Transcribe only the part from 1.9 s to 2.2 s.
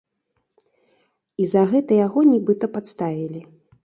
яго,